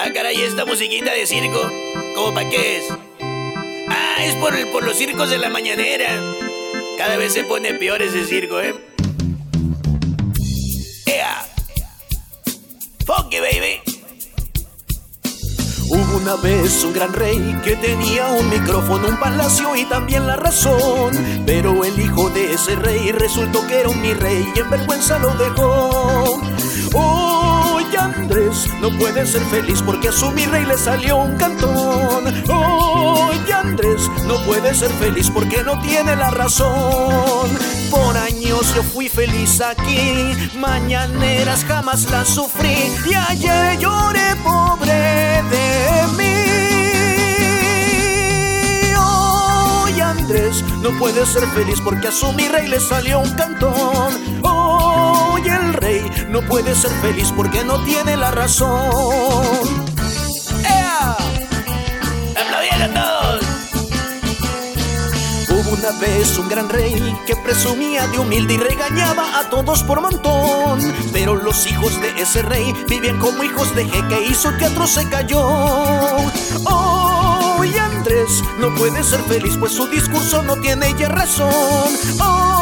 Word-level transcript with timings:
Ah, 0.00 0.10
caray, 0.14 0.40
esta 0.40 0.64
musiquita 0.64 1.12
de 1.12 1.26
circo, 1.26 1.60
¿cómo 2.14 2.32
pa' 2.32 2.48
qué 2.48 2.76
es? 2.76 2.84
Ah, 3.88 4.18
es 4.22 4.36
por, 4.36 4.54
por 4.70 4.84
los 4.84 4.96
circos 4.96 5.28
de 5.28 5.38
la 5.38 5.50
mañanera. 5.50 6.22
Cada 6.96 7.16
vez 7.16 7.32
se 7.32 7.42
pone 7.42 7.74
peor 7.74 8.00
ese 8.00 8.24
circo, 8.24 8.60
¿eh? 8.60 8.76
¡Ea! 11.04 11.44
¡Funky, 13.04 13.38
baby! 13.40 13.80
Hubo 15.88 16.18
una 16.18 16.36
vez 16.36 16.84
un 16.84 16.92
gran 16.92 17.12
rey 17.12 17.58
que 17.64 17.74
tenía 17.74 18.28
un 18.28 18.48
micrófono, 18.50 19.08
un 19.08 19.18
palacio 19.18 19.74
y 19.74 19.84
también 19.86 20.28
la 20.28 20.36
razón. 20.36 21.42
Pero 21.44 21.84
el 21.84 21.98
hijo 21.98 22.30
de 22.30 22.52
ese 22.52 22.76
rey 22.76 23.10
resultó 23.10 23.66
que 23.66 23.80
era 23.80 23.88
un 23.88 24.00
mi 24.00 24.14
rey 24.14 24.46
y 24.54 24.60
en 24.60 24.70
vergüenza 24.70 25.18
lo 25.18 25.34
dejó. 25.34 26.40
Oye 26.94 27.27
No 28.80 28.96
puede 28.96 29.26
ser 29.26 29.42
feliz 29.46 29.82
porque 29.82 30.08
a 30.08 30.12
su 30.12 30.30
mi 30.30 30.46
rey 30.46 30.64
le 30.64 30.78
salió 30.78 31.16
un 31.16 31.36
cantón. 31.36 32.24
Oye 32.48 33.52
Andrés, 33.52 34.08
no 34.26 34.36
puede 34.44 34.74
ser 34.74 34.90
feliz 34.92 35.28
porque 35.28 35.64
no 35.64 35.80
tiene 35.80 36.14
la 36.14 36.30
razón. 36.30 37.50
Por 37.90 38.16
años 38.16 38.72
yo 38.76 38.84
fui 38.84 39.08
feliz 39.08 39.60
aquí, 39.60 40.34
mañaneras 40.56 41.64
jamás 41.64 42.08
las 42.12 42.28
sufrí 42.28 42.76
y 43.10 43.14
ayer 43.14 43.76
lloré 43.80 44.36
pobre 44.44 45.42
de 45.50 46.06
mí. 46.16 46.34
Hoy 48.96 50.00
Andrés 50.00 50.62
no 50.80 50.96
puede 50.96 51.26
ser 51.26 51.44
feliz 51.48 51.80
porque 51.82 52.06
a 52.06 52.12
su 52.12 52.32
mi 52.34 52.46
rey 52.46 52.68
le 52.68 52.78
salió 52.78 53.18
un 53.18 53.30
cantón. 53.30 53.97
Ser 56.74 56.90
feliz 57.00 57.32
porque 57.34 57.64
no 57.64 57.82
tiene 57.84 58.16
la 58.16 58.30
razón. 58.30 58.90
Hubo 65.50 65.70
una 65.70 65.90
vez 65.98 66.38
un 66.38 66.48
gran 66.48 66.68
rey 66.68 67.16
que 67.26 67.36
presumía 67.36 68.06
de 68.08 68.18
humilde 68.18 68.54
y 68.54 68.58
regañaba 68.58 69.38
a 69.38 69.48
todos 69.48 69.82
por 69.82 70.00
montón. 70.00 70.80
Pero 71.12 71.36
los 71.36 71.66
hijos 71.66 72.00
de 72.00 72.20
ese 72.20 72.42
rey 72.42 72.74
vivían 72.88 73.18
como 73.18 73.44
hijos 73.44 73.74
de 73.74 73.86
jeque 73.86 74.26
y 74.28 74.34
su 74.34 74.50
teatro 74.58 74.86
se 74.86 75.08
cayó. 75.08 75.40
Hoy 76.64 77.76
Andrés 77.78 78.42
no 78.58 78.74
puede 78.74 79.02
ser 79.02 79.20
feliz 79.22 79.56
pues 79.58 79.72
su 79.72 79.86
discurso 79.86 80.42
no 80.42 80.56
tiene 80.56 80.94
ya 80.98 81.08
razón. 81.08 81.48
Hoy 82.20 82.57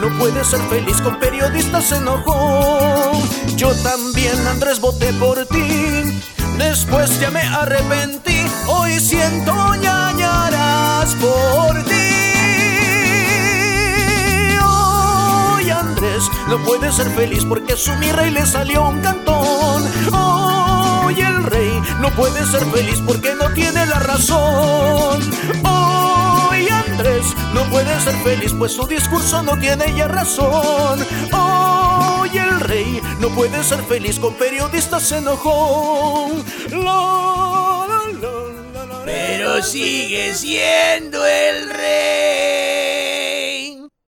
no 0.00 0.08
puede 0.18 0.44
ser 0.44 0.60
feliz 0.68 1.00
con 1.00 1.18
periodistas 1.18 1.84
se 1.84 1.96
enojó. 1.96 3.12
Yo 3.56 3.74
también 3.82 4.46
Andrés 4.46 4.80
voté 4.80 5.12
por 5.14 5.44
ti. 5.46 6.20
Después 6.58 7.18
ya 7.20 7.30
me 7.30 7.40
arrepentí, 7.40 8.36
hoy 8.66 8.98
siento 9.00 9.52
ñañaras 9.76 11.14
por 11.16 11.84
ti. 11.84 11.92
Hoy 14.62 15.70
Andrés 15.70 16.24
no 16.48 16.58
puede 16.64 16.92
ser 16.92 17.08
feliz 17.10 17.44
porque 17.44 17.76
su 17.76 17.94
mi 17.96 18.10
rey 18.12 18.30
le 18.30 18.44
salió 18.46 18.88
un 18.88 19.00
cantón. 19.00 19.84
Hoy 20.12 21.20
el 21.20 21.44
rey 21.44 21.80
no 22.00 22.10
puede 22.10 22.44
ser 22.46 22.64
feliz 22.66 23.02
porque 23.06 23.19
puede 27.90 28.00
ser 28.02 28.14
feliz 28.22 28.54
pues 28.56 28.72
su 28.72 28.86
discurso 28.86 29.42
no 29.42 29.58
tiene 29.58 29.92
ya 29.96 30.06
razón. 30.06 31.04
Hoy 31.32 32.30
el 32.38 32.60
rey 32.60 33.00
no 33.18 33.28
puede 33.30 33.62
ser 33.64 33.82
feliz 33.82 34.18
con 34.18 34.34
periodistas 34.34 35.02
se 35.02 35.18
enojó. 35.18 36.30
La, 36.70 36.76
la, 36.78 38.02
la, 38.20 38.86
la, 38.86 38.86
la, 38.86 39.04
Pero 39.04 39.62
sigue 39.62 40.34
siendo 40.34 41.24
el 41.26 41.70
rey. 41.70 42.39